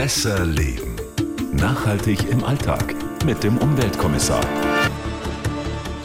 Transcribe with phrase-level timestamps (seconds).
[0.00, 0.96] Besser leben.
[1.52, 2.94] Nachhaltig im Alltag
[3.26, 4.40] mit dem Umweltkommissar.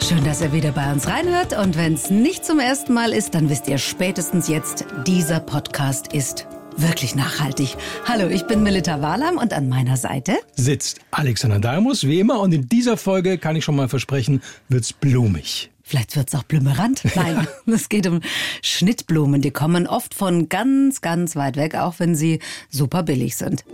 [0.06, 1.58] Schön, dass ihr wieder bei uns reinhört.
[1.58, 6.12] Und wenn es nicht zum ersten Mal ist, dann wisst ihr spätestens jetzt, dieser Podcast
[6.12, 6.46] ist
[6.76, 7.74] wirklich nachhaltig.
[8.04, 12.40] Hallo, ich bin Melita Walam und an meiner Seite sitzt Alexander Dalmus, wie immer.
[12.40, 15.70] Und in dieser Folge, kann ich schon mal versprechen, wird's blumig.
[15.88, 17.02] Vielleicht wird's auch blümerant.
[17.14, 18.20] Nein, es geht um
[18.60, 19.40] Schnittblumen.
[19.40, 22.40] Die kommen oft von ganz, ganz weit weg, auch wenn sie
[22.70, 23.64] super billig sind.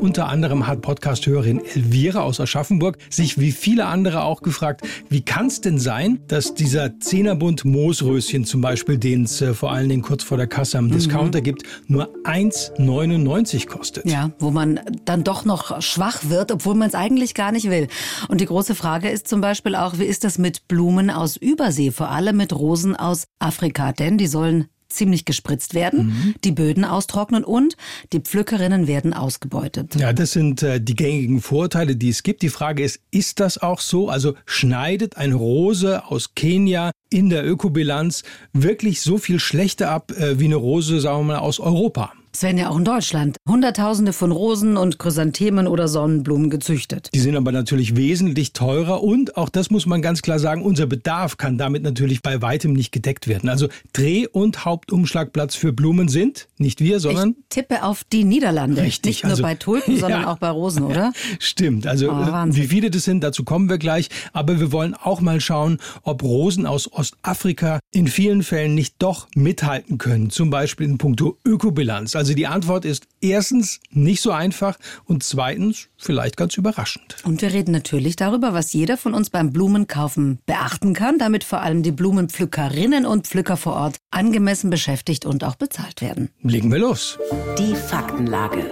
[0.00, 5.46] Unter anderem hat Podcast-Hörerin Elvira aus Aschaffenburg sich wie viele andere auch gefragt, wie kann
[5.46, 10.02] es denn sein, dass dieser Zehnerbund Moosröschen zum Beispiel, den es äh, vor allen Dingen
[10.02, 10.92] kurz vor der Kasse am mhm.
[10.92, 14.06] Discounter gibt, nur 1,99 kostet.
[14.06, 17.88] Ja, wo man dann doch noch schwach wird, obwohl man es eigentlich gar nicht will.
[18.28, 21.90] Und die große Frage ist zum Beispiel auch, wie ist das mit Blumen aus Übersee,
[21.90, 23.92] vor allem mit Rosen aus Afrika?
[23.92, 26.34] Denn die sollen ziemlich gespritzt werden, mhm.
[26.44, 27.76] die Böden austrocknen und
[28.12, 29.94] die Pflückerinnen werden ausgebeutet.
[29.96, 32.42] Ja, das sind äh, die gängigen Vorteile, die es gibt.
[32.42, 34.08] Die Frage ist, ist das auch so?
[34.08, 40.38] Also schneidet eine Rose aus Kenia in der Ökobilanz wirklich so viel schlechter ab äh,
[40.38, 42.12] wie eine Rose, sagen wir mal, aus Europa?
[42.32, 47.10] Es werden ja auch in Deutschland Hunderttausende von Rosen und Chrysanthemen oder Sonnenblumen gezüchtet.
[47.14, 50.86] Die sind aber natürlich wesentlich teurer und auch das muss man ganz klar sagen, unser
[50.86, 53.48] Bedarf kann damit natürlich bei weitem nicht gedeckt werden.
[53.48, 58.82] Also Dreh- und Hauptumschlagplatz für Blumen sind nicht wir, sondern ich tippe auf die Niederlande.
[58.82, 59.10] Richtig.
[59.10, 61.12] Nicht nur also, bei Tulpen, sondern ja, auch bei Rosen, oder?
[61.38, 61.86] Stimmt.
[61.86, 64.08] Also oh, wie viele das sind, dazu kommen wir gleich.
[64.32, 69.28] Aber wir wollen auch mal schauen, ob Rosen aus Ostafrika in vielen Fällen nicht doch
[69.34, 70.30] mithalten können.
[70.30, 72.16] Zum Beispiel in puncto Ökobilanz.
[72.16, 74.76] Also also die Antwort ist erstens nicht so einfach
[75.06, 77.16] und zweitens vielleicht ganz überraschend.
[77.24, 81.62] Und wir reden natürlich darüber, was jeder von uns beim Blumenkaufen beachten kann, damit vor
[81.62, 86.28] allem die Blumenpflückerinnen und Pflücker vor Ort angemessen beschäftigt und auch bezahlt werden.
[86.42, 87.18] Legen wir los.
[87.58, 88.66] Die Faktenlage.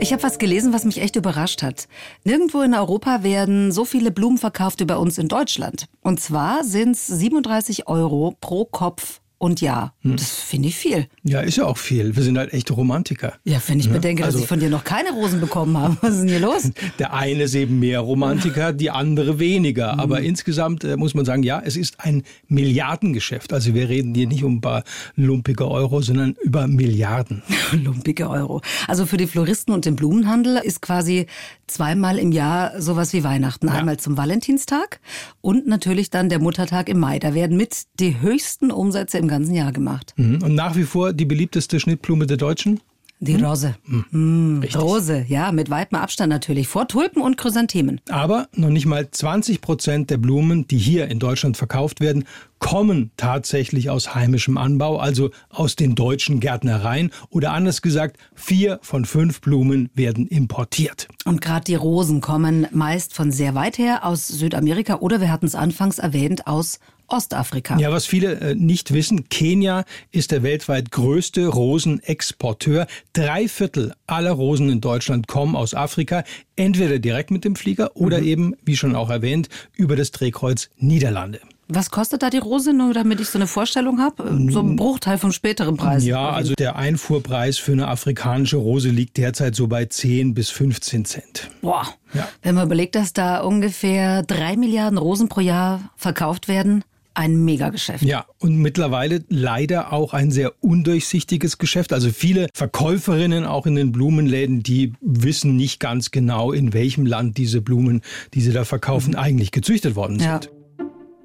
[0.00, 1.86] Ich habe was gelesen, was mich echt überrascht hat.
[2.24, 5.86] Nirgendwo in Europa werden so viele Blumen verkauft wie bei uns in Deutschland.
[6.00, 10.16] Und zwar sind es 37 Euro pro Kopf und ja, hm.
[10.16, 11.06] das finde ich viel.
[11.22, 12.16] Ja, ist ja auch viel.
[12.16, 13.34] Wir sind halt echte Romantiker.
[13.44, 13.92] Ja, wenn ich ja?
[13.92, 15.98] bedenke, also, dass ich von dir noch keine Rosen bekommen habe.
[16.00, 16.70] Was ist denn hier los?
[16.98, 19.92] Der eine ist eben mehr Romantiker, die andere weniger.
[19.92, 20.00] Hm.
[20.00, 23.52] Aber insgesamt äh, muss man sagen, ja, es ist ein Milliardengeschäft.
[23.52, 24.82] Also wir reden hier nicht um ein paar
[25.14, 27.42] lumpige Euro, sondern über Milliarden.
[27.72, 28.62] lumpige Euro.
[28.88, 31.26] Also für die Floristen und den Blumenhandel ist quasi
[31.66, 33.66] zweimal im Jahr sowas wie Weihnachten.
[33.66, 33.74] Ja.
[33.74, 35.00] Einmal zum Valentinstag
[35.42, 37.18] und natürlich dann der Muttertag im Mai.
[37.18, 40.14] Da werden mit die höchsten Umsätze im ganzen Jahr gemacht.
[40.16, 40.42] Mhm.
[40.42, 42.80] Und nach wie vor die beliebteste Schnittblume der Deutschen?
[43.20, 43.44] Die hm?
[43.44, 43.74] Rose.
[43.86, 44.04] Hm.
[44.10, 46.68] Hm, Rose, ja, mit weitem Abstand natürlich.
[46.68, 48.00] Vor Tulpen und Chrysanthemen.
[48.10, 52.24] Aber noch nicht mal 20 Prozent der Blumen, die hier in Deutschland verkauft werden,
[52.64, 57.10] kommen tatsächlich aus heimischem Anbau, also aus den deutschen Gärtnereien.
[57.28, 61.06] Oder anders gesagt, vier von fünf Blumen werden importiert.
[61.26, 65.44] Und gerade die Rosen kommen meist von sehr weit her, aus Südamerika oder wir hatten
[65.44, 67.76] es anfangs erwähnt, aus Ostafrika.
[67.78, 72.86] Ja, was viele äh, nicht wissen, Kenia ist der weltweit größte Rosenexporteur.
[73.12, 76.24] Drei Viertel aller Rosen in Deutschland kommen aus Afrika,
[76.56, 78.26] entweder direkt mit dem Flieger oder mhm.
[78.26, 81.40] eben, wie schon auch erwähnt, über das Drehkreuz Niederlande.
[81.68, 84.24] Was kostet da die Rose, nur damit ich so eine Vorstellung habe?
[84.50, 86.04] So ein Bruchteil vom späteren Preis.
[86.04, 91.04] Ja, also der Einfuhrpreis für eine afrikanische Rose liegt derzeit so bei 10 bis 15
[91.04, 91.50] Cent.
[91.62, 91.86] Boah.
[92.12, 92.28] Ja.
[92.42, 98.02] Wenn man überlegt, dass da ungefähr drei Milliarden Rosen pro Jahr verkauft werden, ein Megageschäft.
[98.02, 101.92] Ja, und mittlerweile leider auch ein sehr undurchsichtiges Geschäft.
[101.92, 107.38] Also viele Verkäuferinnen auch in den Blumenläden, die wissen nicht ganz genau, in welchem Land
[107.38, 108.02] diese Blumen,
[108.34, 109.18] die sie da verkaufen, mhm.
[109.18, 110.44] eigentlich gezüchtet worden sind.
[110.44, 110.50] Ja.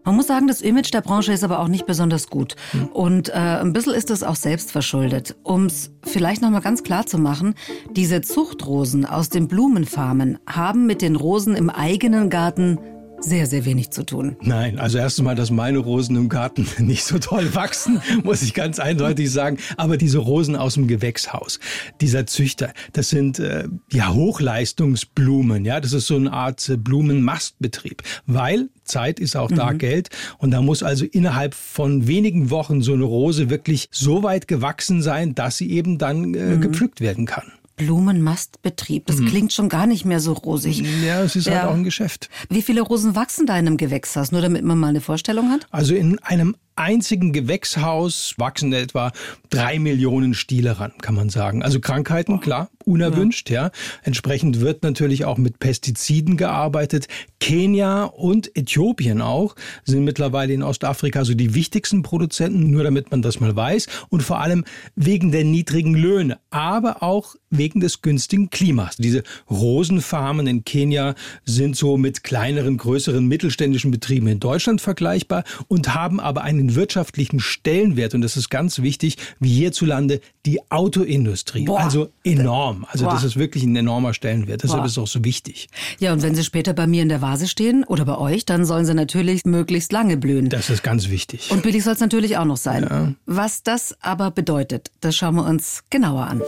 [0.03, 2.55] Man muss sagen, das Image der Branche ist aber auch nicht besonders gut.
[2.71, 2.87] Hm.
[2.87, 5.35] Und äh, ein bisschen ist es auch selbst verschuldet.
[5.43, 7.55] Um es vielleicht nochmal ganz klar zu machen,
[7.95, 12.79] diese Zuchtrosen aus den Blumenfarmen haben mit den Rosen im eigenen Garten
[13.21, 14.35] sehr, sehr wenig zu tun.
[14.41, 18.53] Nein, also erstens mal, dass meine Rosen im Garten nicht so toll wachsen, muss ich
[18.53, 19.57] ganz eindeutig sagen.
[19.77, 21.59] Aber diese Rosen aus dem Gewächshaus,
[22.01, 25.65] dieser Züchter, das sind äh, ja Hochleistungsblumen.
[25.65, 29.77] Ja, das ist so eine Art äh, Blumenmastbetrieb, weil Zeit ist auch da mhm.
[29.77, 30.09] Geld.
[30.37, 35.01] Und da muss also innerhalb von wenigen Wochen so eine Rose wirklich so weit gewachsen
[35.01, 36.61] sein, dass sie eben dann äh, mhm.
[36.61, 37.51] gepflückt werden kann.
[37.79, 39.07] Blumenmastbetrieb.
[39.07, 39.27] Das mhm.
[39.27, 40.83] klingt schon gar nicht mehr so rosig.
[41.03, 41.61] Ja, es ist halt ja.
[41.63, 42.29] halt auch ein Geschäft.
[42.49, 44.31] Wie viele Rosen wachsen da in einem Gewächshaus?
[44.31, 45.65] Nur damit man mal eine Vorstellung hat.
[45.71, 49.11] Also in einem einzigen Gewächshaus wachsen etwa
[49.49, 51.61] drei Millionen Stiele ran, kann man sagen.
[51.61, 53.65] Also Krankheiten, klar, unerwünscht, ja.
[53.65, 53.71] ja.
[54.03, 57.07] Entsprechend wird natürlich auch mit Pestiziden gearbeitet.
[57.39, 63.21] Kenia und Äthiopien auch sind mittlerweile in Ostafrika so die wichtigsten Produzenten, nur damit man
[63.21, 63.87] das mal weiß.
[64.09, 64.63] Und vor allem
[64.95, 68.97] wegen der niedrigen Löhne, aber auch wegen des günstigen Klimas.
[68.97, 71.15] Diese Rosenfarmen in Kenia
[71.45, 77.39] sind so mit kleineren, größeren mittelständischen Betrieben in Deutschland vergleichbar und haben aber einen wirtschaftlichen
[77.39, 78.13] Stellenwert.
[78.13, 81.65] Und das ist ganz wichtig, wie hierzulande die Autoindustrie.
[81.65, 81.81] Boah.
[81.81, 82.85] Also enorm.
[82.89, 83.13] Also Boah.
[83.13, 84.63] das ist wirklich ein enormer Stellenwert.
[84.63, 84.85] Deshalb Boah.
[84.85, 85.69] ist es auch so wichtig.
[85.99, 88.65] Ja, und wenn Sie später bei mir in der Vase stehen oder bei euch, dann
[88.65, 90.49] sollen sie natürlich möglichst lange blühen.
[90.49, 91.51] Das ist ganz wichtig.
[91.51, 92.83] Und billig soll es natürlich auch noch sein.
[92.89, 93.13] Ja.
[93.25, 96.41] Was das aber bedeutet, das schauen wir uns genauer an.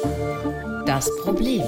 [0.86, 1.64] Das Problem.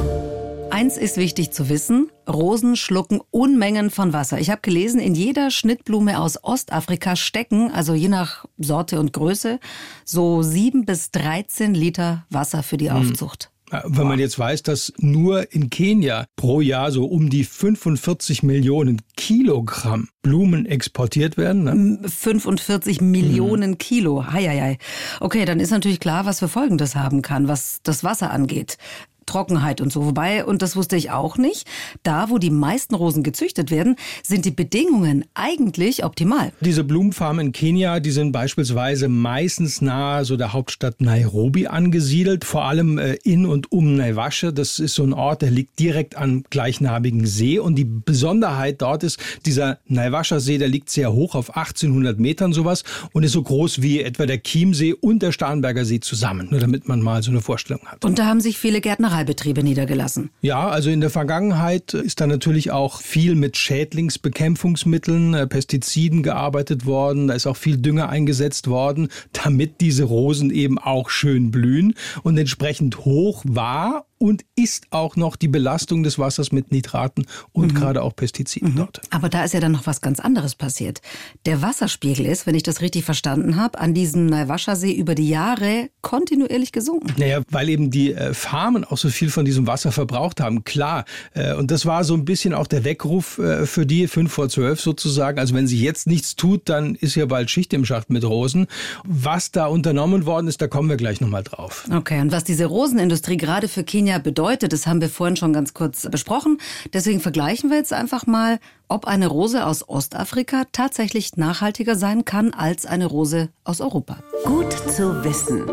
[0.73, 4.39] Eins ist wichtig zu wissen, Rosen schlucken Unmengen von Wasser.
[4.39, 9.59] Ich habe gelesen, in jeder Schnittblume aus Ostafrika stecken, also je nach Sorte und Größe,
[10.03, 12.97] so sieben bis 13 Liter Wasser für die hm.
[12.97, 13.51] Aufzucht.
[13.85, 19.01] Wenn man jetzt weiß, dass nur in Kenia pro Jahr so um die 45 Millionen
[19.15, 21.63] Kilogramm Blumen exportiert werden.
[21.63, 22.07] Ne?
[22.07, 23.77] 45 Millionen mhm.
[23.77, 24.31] Kilo.
[24.31, 24.77] Heieiei.
[25.19, 28.77] Okay, dann ist natürlich klar, was für Folgen das haben kann, was das Wasser angeht.
[29.25, 30.05] Trockenheit und so.
[30.05, 31.67] Wobei, und das wusste ich auch nicht,
[32.03, 36.51] da, wo die meisten Rosen gezüchtet werden, sind die Bedingungen eigentlich optimal.
[36.61, 42.65] Diese Blumenfarmen in Kenia, die sind beispielsweise meistens nahe so der Hauptstadt Nairobi angesiedelt, vor
[42.65, 44.51] allem äh, in und um Naivasha.
[44.51, 47.59] Das ist so ein Ort, der liegt direkt am gleichnamigen See.
[47.59, 52.83] Und die Besonderheit dort ist, dieser Naivasha-See, der liegt sehr hoch auf 1800 Metern sowas
[53.13, 56.47] und ist so groß wie etwa der Chiemsee und der Starnberger See zusammen.
[56.51, 58.03] Nur damit man mal so eine Vorstellung hat.
[58.03, 60.31] Und da haben sich viele Gärtner Mineralbetriebe niedergelassen.
[60.41, 66.87] Ja, also in der Vergangenheit ist da natürlich auch viel mit Schädlingsbekämpfungsmitteln, äh, Pestiziden gearbeitet
[66.87, 67.27] worden.
[67.27, 71.93] Da ist auch viel Dünger eingesetzt worden, damit diese Rosen eben auch schön blühen
[72.23, 77.73] und entsprechend hoch war und ist auch noch die Belastung des Wassers mit Nitraten und
[77.73, 77.77] mhm.
[77.77, 78.77] gerade auch Pestiziden mhm.
[78.77, 79.01] dort.
[79.09, 81.01] Aber da ist ja dann noch was ganz anderes passiert.
[81.45, 85.89] Der Wasserspiegel ist, wenn ich das richtig verstanden habe, an diesem Naiwascha-See über die Jahre
[85.99, 87.13] kontinuierlich gesunken.
[87.17, 91.03] Naja, weil eben die äh, Farmen auch so viel von diesem Wasser verbraucht haben, klar.
[91.33, 94.47] Äh, und das war so ein bisschen auch der Weckruf äh, für die, fünf vor
[94.47, 95.37] zwölf sozusagen.
[95.37, 98.67] Also wenn sich jetzt nichts tut, dann ist ja bald Schicht im Schacht mit Rosen.
[99.03, 101.89] Was da unternommen worden ist, da kommen wir gleich nochmal drauf.
[101.93, 105.53] Okay, und was diese Rosenindustrie gerade für Kenia Kenia bedeutet, das haben wir vorhin schon
[105.53, 106.59] ganz kurz besprochen.
[106.93, 112.53] Deswegen vergleichen wir jetzt einfach mal, ob eine Rose aus Ostafrika tatsächlich nachhaltiger sein kann
[112.53, 114.17] als eine Rose aus Europa.
[114.45, 115.63] Gut zu wissen.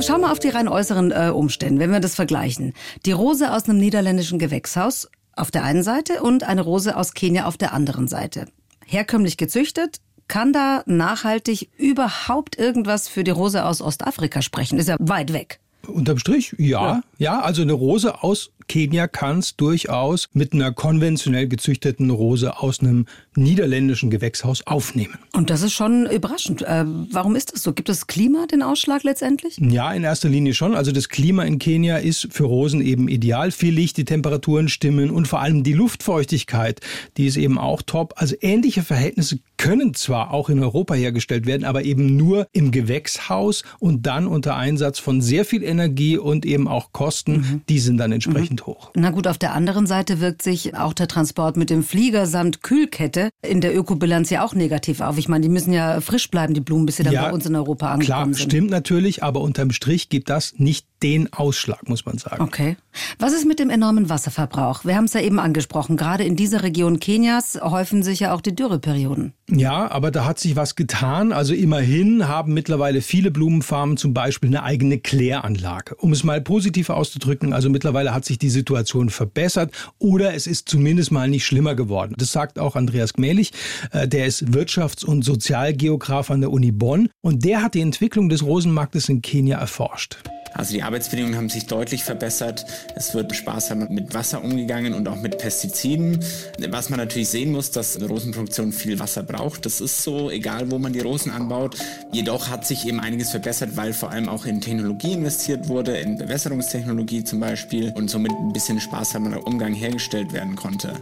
[0.00, 2.74] Schauen wir auf die rein äußeren äh, Umstände, wenn wir das vergleichen.
[3.06, 7.46] Die Rose aus einem niederländischen Gewächshaus auf der einen Seite und eine Rose aus Kenia
[7.46, 8.46] auf der anderen Seite.
[8.86, 9.96] Herkömmlich gezüchtet,
[10.28, 14.78] kann da nachhaltig überhaupt irgendwas für die Rose aus Ostafrika sprechen?
[14.78, 15.58] Ist ja weit weg.
[15.86, 16.80] Unterm Strich, ja.
[16.80, 17.00] ja.
[17.18, 22.80] Ja, also eine Rose aus Kenia kann es durchaus mit einer konventionell gezüchteten Rose aus
[22.80, 25.18] einem niederländischen Gewächshaus aufnehmen.
[25.32, 26.62] Und das ist schon überraschend.
[26.62, 27.72] Äh, warum ist das so?
[27.72, 29.56] Gibt das Klima den Ausschlag letztendlich?
[29.58, 30.74] Ja, in erster Linie schon.
[30.74, 33.50] Also das Klima in Kenia ist für Rosen eben ideal.
[33.50, 36.80] Viel Licht, die Temperaturen stimmen und vor allem die Luftfeuchtigkeit,
[37.16, 38.14] die ist eben auch top.
[38.16, 43.64] Also ähnliche Verhältnisse können zwar auch in Europa hergestellt werden, aber eben nur im Gewächshaus
[43.78, 47.60] und dann unter Einsatz von sehr viel Energie und eben auch Kosten, mhm.
[47.68, 48.66] die sind dann entsprechend mhm.
[48.66, 48.90] hoch.
[48.94, 52.62] Na gut, auf der anderen Seite wirkt sich auch der Transport mit dem Flieger samt
[52.62, 55.18] Kühlkette in der Ökobilanz ja auch negativ auf.
[55.18, 57.46] Ich meine, die müssen ja frisch bleiben, die Blumen, bis sie dann ja, bei uns
[57.46, 58.34] in Europa angekommen klar, sind.
[58.36, 62.42] Klar, stimmt natürlich, aber unterm Strich gibt das nicht den Ausschlag, muss man sagen.
[62.42, 62.76] Okay.
[63.18, 64.84] Was ist mit dem enormen Wasserverbrauch?
[64.84, 65.96] Wir haben es ja eben angesprochen.
[65.96, 69.32] Gerade in dieser Region Kenias häufen sich ja auch die Dürreperioden.
[69.50, 71.32] Ja, aber da hat sich was getan.
[71.32, 75.94] Also immerhin haben mittlerweile viele Blumenfarmen zum Beispiel eine eigene Kläranlage.
[75.96, 80.68] Um es mal positiv auszudrücken, also mittlerweile hat sich die Situation verbessert oder es ist
[80.68, 82.14] zumindest mal nicht schlimmer geworden.
[82.18, 83.52] Das sagt auch Andreas Gmählich.
[83.92, 88.28] Äh, der ist Wirtschafts- und Sozialgeograf an der Uni Bonn und der hat die Entwicklung
[88.28, 90.18] des Rosenmarktes in Kenia erforscht.
[90.54, 92.66] Also die Arbeitsbedingungen haben sich deutlich verbessert.
[92.94, 96.24] Es wird sparsamer mit Wasser umgegangen und auch mit Pestiziden.
[96.68, 99.66] Was man natürlich sehen muss, dass Rosenproduktion viel Wasser braucht.
[99.66, 101.76] Das ist so, egal wo man die Rosen anbaut.
[102.12, 106.16] Jedoch hat sich eben einiges verbessert, weil vor allem auch in Technologie investiert wurde, in
[106.16, 110.94] Bewässerungstechnologie zum Beispiel und somit ein bisschen sparsamer Umgang hergestellt werden konnte.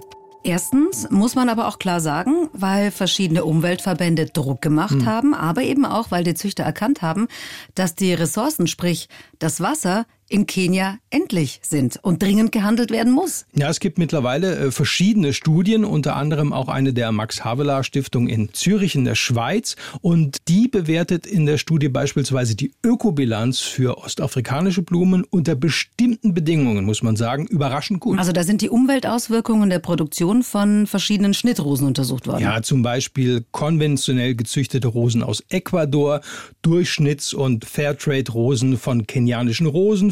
[0.46, 5.04] Erstens muss man aber auch klar sagen, weil verschiedene Umweltverbände Druck gemacht hm.
[5.06, 7.26] haben, aber eben auch, weil die Züchter erkannt haben,
[7.74, 9.08] dass die Ressourcen, sprich
[9.40, 13.46] das Wasser, in Kenia endlich sind und dringend gehandelt werden muss.
[13.54, 18.28] Ja, es gibt mittlerweile äh, verschiedene Studien, unter anderem auch eine der Max Havelaar Stiftung
[18.28, 19.76] in Zürich in der Schweiz.
[20.00, 26.84] Und die bewertet in der Studie beispielsweise die Ökobilanz für ostafrikanische Blumen unter bestimmten Bedingungen,
[26.84, 28.18] muss man sagen, überraschend gut.
[28.18, 32.42] Also da sind die Umweltauswirkungen der Produktion von verschiedenen Schnittrosen untersucht worden.
[32.42, 36.20] Ja, zum Beispiel konventionell gezüchtete Rosen aus Ecuador,
[36.64, 39.66] Durchschnitts- und Fairtrade-Rosen von kenianischen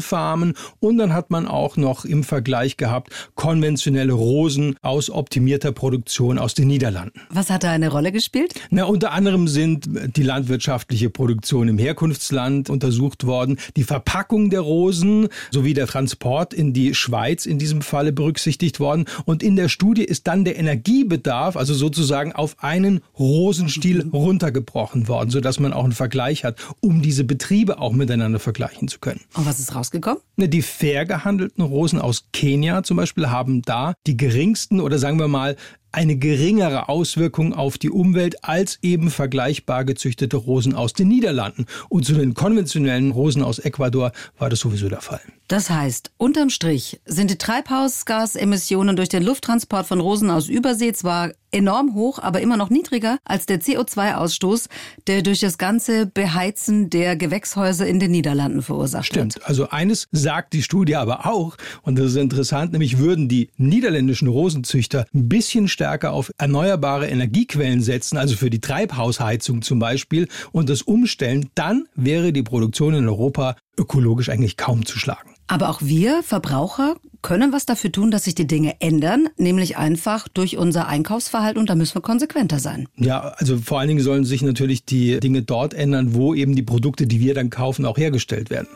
[0.05, 6.37] Rosenfarmen und dann hat man auch noch im Vergleich gehabt konventionelle Rosen aus optimierter Produktion
[6.37, 7.21] aus den Niederlanden.
[7.29, 8.53] Was hat da eine Rolle gespielt?
[8.69, 15.27] Na, unter anderem sind die landwirtschaftliche Produktion im Herkunftsland untersucht worden, die Verpackung der Rosen
[15.51, 20.03] sowie der Transport in die Schweiz in diesem Falle berücksichtigt worden und in der Studie
[20.03, 25.93] ist dann der Energiebedarf, also sozusagen auf einen Rosenstiel runtergebrochen worden, sodass man auch einen
[25.93, 29.21] Vergleich hat, um diese Betriebe auch miteinander vergleichen zu können.
[29.33, 29.94] Und was ist rausgekommen?
[30.37, 35.27] Die fair gehandelten Rosen aus Kenia zum Beispiel haben da die geringsten oder sagen wir
[35.27, 35.55] mal
[35.95, 41.67] eine geringere Auswirkung auf die Umwelt als eben vergleichbar gezüchtete Rosen aus den Niederlanden.
[41.87, 45.21] Und zu den konventionellen Rosen aus Ecuador war das sowieso der Fall.
[45.47, 51.31] Das heißt, unterm Strich sind die Treibhausgasemissionen durch den Lufttransport von Rosen aus Übersee zwar
[51.55, 54.67] enorm hoch, aber immer noch niedriger als der CO2-Ausstoß,
[55.07, 59.35] der durch das ganze Beheizen der Gewächshäuser in den Niederlanden verursacht Stimmt.
[59.35, 59.47] wird.
[59.47, 64.27] Also eines sagt die Studie aber auch, und das ist interessant, nämlich würden die niederländischen
[64.27, 70.69] Rosenzüchter ein bisschen stärker auf erneuerbare Energiequellen setzen, also für die Treibhausheizung zum Beispiel, und
[70.69, 75.34] das umstellen, dann wäre die Produktion in Europa ökologisch eigentlich kaum zu schlagen.
[75.47, 80.27] Aber auch wir Verbraucher können was dafür tun, dass sich die Dinge ändern, nämlich einfach
[80.27, 82.87] durch unser Einkaufsverhalten und da müssen wir konsequenter sein.
[82.97, 86.61] Ja, also vor allen Dingen sollen sich natürlich die Dinge dort ändern, wo eben die
[86.61, 88.67] Produkte, die wir dann kaufen, auch hergestellt werden.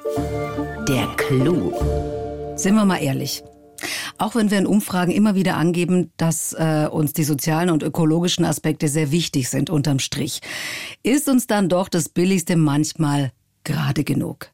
[0.87, 1.73] Der Clou.
[2.55, 3.43] Sind wir mal ehrlich.
[4.17, 8.45] Auch wenn wir in Umfragen immer wieder angeben, dass äh, uns die sozialen und ökologischen
[8.45, 10.41] Aspekte sehr wichtig sind unterm Strich,
[11.03, 13.31] ist uns dann doch das Billigste manchmal
[13.63, 14.51] gerade genug.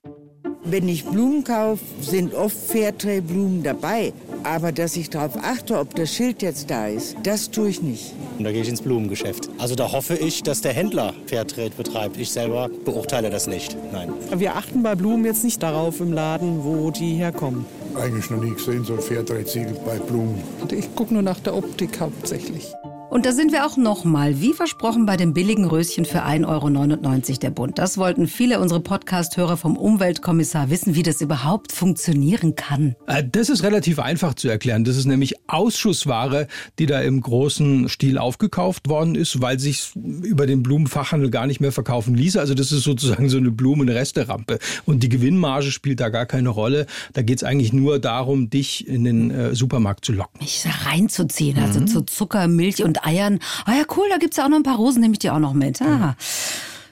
[0.67, 4.13] Wenn ich Blumen kaufe, sind oft Fairtrade-Blumen dabei.
[4.43, 8.13] Aber dass ich darauf achte, ob das Schild jetzt da ist, das tue ich nicht.
[8.39, 9.48] Und da gehe ich ins Blumengeschäft.
[9.60, 12.17] Also da hoffe ich, dass der Händler Fairtrade betreibt.
[12.17, 13.77] Ich selber beurteile das nicht.
[13.91, 14.10] Nein.
[14.36, 17.65] Wir achten bei Blumen jetzt nicht darauf im Laden, wo die herkommen.
[17.95, 20.41] Eigentlich noch nie gesehen, so ein Fairtrade-Siegel bei Blumen.
[20.72, 22.74] Ich gucke nur nach der Optik hauptsächlich.
[23.15, 27.39] Und da sind wir auch nochmal, wie versprochen, bei dem billigen Röschen für 1,99 Euro
[27.39, 27.79] der Bund.
[27.79, 32.98] Das wollten viele unserer Podcast-Hörer vom Umweltkommissar wissen, wie das überhaupt funktionieren kann.
[33.07, 34.84] Äh, Das ist relativ einfach zu erklären.
[34.84, 40.45] Das ist nämlich Ausschussware, die da im großen Stil aufgekauft worden ist, weil sich über
[40.45, 42.36] den Blumenfachhandel gar nicht mehr verkaufen ließ.
[42.36, 44.60] Also das ist sozusagen so eine Blumenresterampe.
[44.86, 46.86] Und die Gewinnmarge spielt da gar keine Rolle.
[47.13, 50.41] Da geht es eigentlich nur darum, dich in den äh, Supermarkt zu locken.
[50.41, 53.39] Mich reinzuziehen, also zu Zucker, Milch und Eiern.
[53.65, 55.39] Ah ja, cool, da gibt's ja auch noch ein paar Rosen, nehme ich die auch
[55.39, 55.81] noch mit.
[55.81, 56.15] Ah,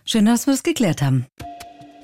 [0.05, 1.25] schön, dass wir das geklärt haben.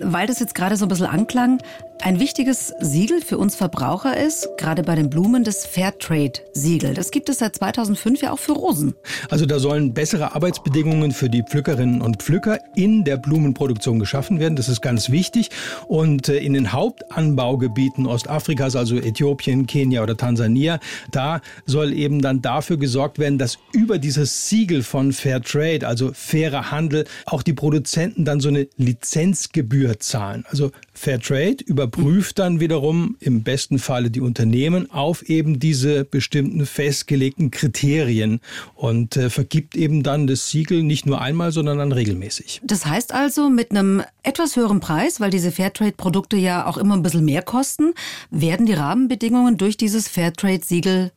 [0.02, 1.60] Weil das jetzt gerade so ein bisschen anklang,
[2.02, 6.94] ein wichtiges Siegel für uns Verbraucher ist, gerade bei den Blumen, das Fairtrade-Siegel.
[6.94, 8.94] Das gibt es seit 2005 ja auch für Rosen.
[9.30, 14.56] Also da sollen bessere Arbeitsbedingungen für die Pflückerinnen und Pflücker in der Blumenproduktion geschaffen werden.
[14.56, 15.50] Das ist ganz wichtig.
[15.88, 20.80] Und äh, in den Hauptanbaugebieten Ostafrikas, also Äthiopien, Kenia oder Tansania,
[21.12, 26.72] da soll eben dann dafür gesorgt werden, dass über dieses Siegel von Fairtrade, also fairer
[26.72, 30.46] Handel, auch die Produzenten dann so eine Lizenzgebühr zahlen.
[30.50, 37.50] Also Fairtrade überprüft dann wiederum im besten Falle die Unternehmen auf eben diese bestimmten festgelegten
[37.50, 38.42] Kriterien
[38.76, 42.62] und äh, vergibt eben dann das Siegel nicht nur einmal, sondern dann regelmäßig.
[42.64, 47.04] Das heißt also, mit einem etwas höheren Preis, weil diese Fairtrade-Produkte ja auch immer ein
[47.04, 47.94] bisschen mehr kosten,
[48.30, 51.12] werden die Rahmenbedingungen durch dieses Fairtrade-Siegel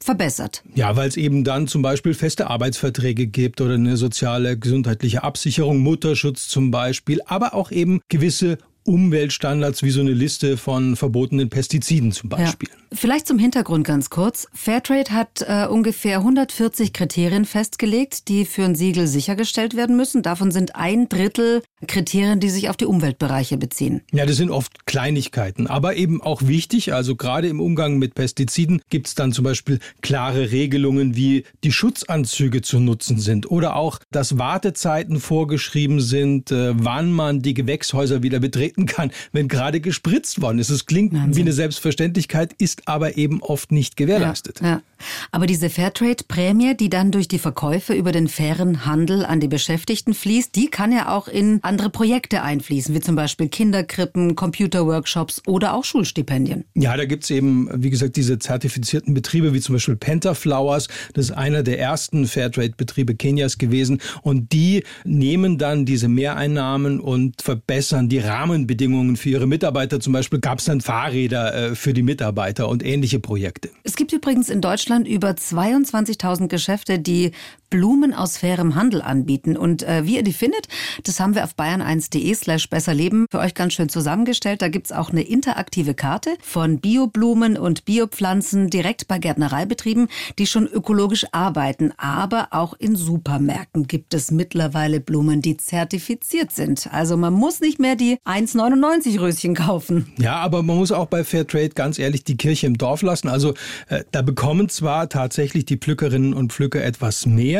[0.00, 0.62] verbessert.
[0.74, 5.78] Ja, weil es eben dann zum Beispiel feste Arbeitsverträge gibt oder eine soziale, gesundheitliche Absicherung,
[5.78, 12.10] Mutterschutz zum Beispiel, aber auch eben gewisse Umweltstandards wie so eine Liste von verbotenen Pestiziden
[12.10, 12.70] zum Beispiel.
[12.70, 12.78] Ja.
[12.90, 14.48] Vielleicht zum Hintergrund ganz kurz.
[14.54, 20.22] Fairtrade hat äh, ungefähr 140 Kriterien festgelegt, die für ein Siegel sichergestellt werden müssen.
[20.22, 24.00] Davon sind ein Drittel Kriterien, die sich auf die Umweltbereiche beziehen.
[24.10, 26.94] Ja, das sind oft Kleinigkeiten, aber eben auch wichtig.
[26.94, 31.72] Also gerade im Umgang mit Pestiziden gibt es dann zum Beispiel klare Regelungen, wie die
[31.72, 38.22] Schutzanzüge zu nutzen sind oder auch, dass Wartezeiten vorgeschrieben sind, äh, wann man die Gewächshäuser
[38.22, 40.70] wieder betreten kann, wenn gerade gespritzt worden ist.
[40.70, 41.36] Es klingt Wahnsinn.
[41.36, 44.60] wie eine Selbstverständlichkeit, ist aber eben oft nicht gewährleistet.
[44.60, 44.82] Ja, ja.
[45.30, 50.14] Aber diese Fairtrade-Prämie, die dann durch die Verkäufe über den fairen Handel an die Beschäftigten
[50.14, 55.74] fließt, die kann ja auch in andere Projekte einfließen, wie zum Beispiel Kinderkrippen, Computerworkshops oder
[55.74, 56.64] auch Schulstipendien.
[56.74, 60.88] Ja, da gibt's eben, wie gesagt, diese zertifizierten Betriebe, wie zum Beispiel Pentaflowers.
[61.14, 64.00] Das ist einer der ersten Fairtrade-Betriebe Kenias gewesen.
[64.22, 70.00] Und die nehmen dann diese Mehreinnahmen und verbessern die Rahmenbedingungen für ihre Mitarbeiter.
[70.00, 73.70] Zum Beispiel gab's dann Fahrräder äh, für die Mitarbeiter und ähnliche Projekte.
[73.84, 77.32] Es gibt übrigens in Deutschland über 22.000 Geschäfte, die
[77.70, 79.56] Blumen aus fairem Handel anbieten.
[79.56, 80.68] Und äh, wie ihr die findet,
[81.04, 84.62] das haben wir auf bayern1.de slash besserleben für euch ganz schön zusammengestellt.
[84.62, 90.08] Da gibt's auch eine interaktive Karte von Bioblumen und Biopflanzen direkt bei Gärtnereibetrieben,
[90.38, 91.92] die schon ökologisch arbeiten.
[91.96, 96.88] Aber auch in Supermärkten gibt es mittlerweile Blumen, die zertifiziert sind.
[96.92, 100.12] Also man muss nicht mehr die 1,99 Röschen kaufen.
[100.18, 103.28] Ja, aber man muss auch bei Fairtrade ganz ehrlich die Kirche im Dorf lassen.
[103.28, 103.54] Also
[103.88, 107.57] äh, da bekommen zwar tatsächlich die Pflückerinnen und Pflücker etwas mehr.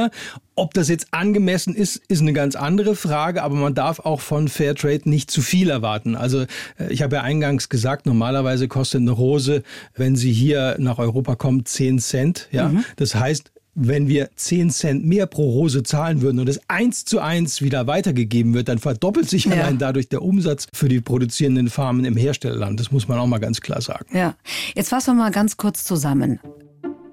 [0.54, 4.48] Ob das jetzt angemessen ist, ist eine ganz andere Frage, aber man darf auch von
[4.48, 6.16] Fairtrade nicht zu viel erwarten.
[6.16, 6.42] Also
[6.78, 9.62] äh, ich habe ja eingangs gesagt, normalerweise kostet eine Rose,
[9.94, 12.48] wenn sie hier nach Europa kommt, 10 Cent.
[12.50, 12.84] Ja, mhm.
[12.96, 17.20] das heißt, wenn wir 10 Cent mehr pro Rose zahlen würden und es eins zu
[17.20, 19.52] eins wieder weitergegeben wird, dann verdoppelt sich ja.
[19.52, 22.80] allein dadurch der Umsatz für die produzierenden Farmen im Herstellerland.
[22.80, 24.06] Das muss man auch mal ganz klar sagen.
[24.12, 24.34] Ja,
[24.74, 26.40] jetzt fassen wir mal ganz kurz zusammen.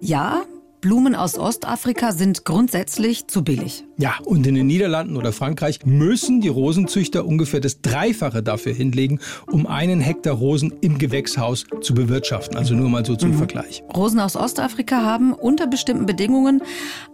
[0.01, 0.43] Ja,
[0.85, 3.85] Blumen aus Ostafrika sind grundsätzlich zu billig.
[3.97, 9.19] Ja, und in den Niederlanden oder Frankreich müssen die Rosenzüchter ungefähr das Dreifache dafür hinlegen,
[9.47, 12.55] um einen Hektar Rosen im Gewächshaus zu bewirtschaften.
[12.55, 13.37] Also nur mal so zum mhm.
[13.37, 13.83] Vergleich.
[13.95, 16.61] Rosen aus Ostafrika haben unter bestimmten Bedingungen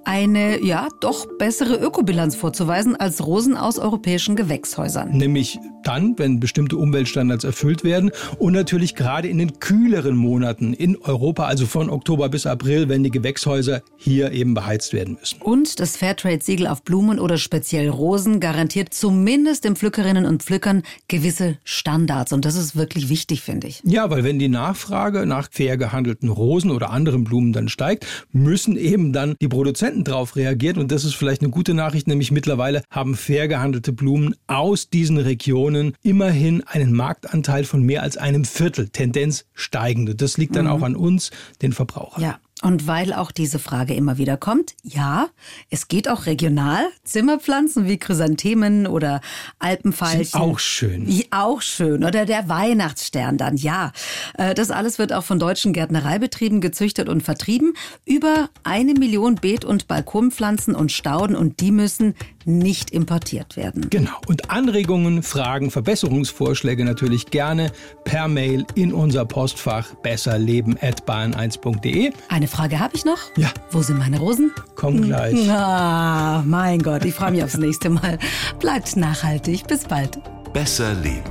[0.04, 5.12] eine, ja, doch bessere Ökobilanz vorzuweisen als Rosen aus europäischen Gewächshäusern.
[5.12, 10.98] Nämlich dann, wenn bestimmte Umweltstandards erfüllt werden und natürlich gerade in den kühleren Monaten in
[10.98, 15.42] Europa, also von Oktober bis April, wenn die Gewächshäuser Gewächshäuser hier eben beheizt werden müssen.
[15.42, 21.58] Und das Fairtrade-Siegel auf Blumen oder speziell Rosen garantiert zumindest den Pflückerinnen und Pflückern gewisse
[21.64, 22.34] Standards.
[22.34, 23.82] Und das ist wirklich wichtig, finde ich.
[23.86, 28.76] Ja, weil wenn die Nachfrage nach fair gehandelten Rosen oder anderen Blumen dann steigt, müssen
[28.76, 30.80] eben dann die Produzenten darauf reagieren.
[30.80, 35.18] Und das ist vielleicht eine gute Nachricht, nämlich mittlerweile haben fair gehandelte Blumen aus diesen
[35.18, 40.16] Regionen immerhin einen Marktanteil von mehr als einem Viertel, Tendenz steigende.
[40.16, 40.72] Das liegt dann mhm.
[40.72, 41.30] auch an uns,
[41.62, 42.24] den Verbrauchern.
[42.24, 42.40] Ja.
[42.62, 45.30] Und weil auch diese Frage immer wieder kommt, ja,
[45.70, 46.84] es geht auch regional.
[47.04, 49.22] Zimmerpflanzen wie Chrysanthemen oder
[49.58, 50.26] Alpenfeilchen.
[50.26, 51.08] Sind auch schön.
[51.08, 52.04] Wie auch schön.
[52.04, 53.92] Oder der Weihnachtsstern dann, ja.
[54.38, 57.74] Äh, das alles wird auch von deutschen Gärtnereibetrieben gezüchtet und vertrieben.
[58.06, 62.14] Über eine Million Beet- und Balkonpflanzen und Stauden und die müssen
[62.46, 63.90] nicht importiert werden.
[63.90, 64.12] Genau.
[64.28, 67.72] Und Anregungen, Fragen, Verbesserungsvorschläge natürlich gerne
[68.04, 72.12] per Mail in unser Postfach besserleben.bayern1.de.
[72.30, 73.18] Eine Frage habe ich noch.
[73.38, 73.50] Ja.
[73.72, 74.52] Wo sind meine Rosen?
[74.76, 75.50] Komm gleich.
[75.50, 78.18] Ah, mein Gott, ich freue mich aufs nächste Mal.
[78.60, 79.68] Bleibt nachhaltig.
[79.68, 80.20] Bis bald.
[80.54, 81.22] Besser leben.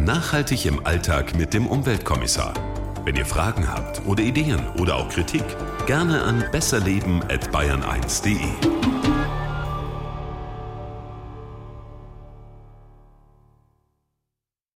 [0.00, 2.52] Nachhaltig im Alltag mit dem Umweltkommissar.
[3.04, 5.44] Wenn ihr Fragen habt oder Ideen oder auch Kritik,
[5.86, 8.95] gerne an besserleben@bayern1.de.